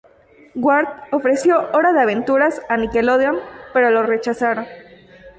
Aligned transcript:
Ward 0.55 0.87
ofreció 1.11 1.69
Hora 1.73 1.93
de 1.93 2.01
Aventuras 2.01 2.59
a 2.69 2.75
Nickelodeon, 2.77 3.37
pero 3.71 3.91
lo 3.91 4.01
rechazaron. 4.01 4.65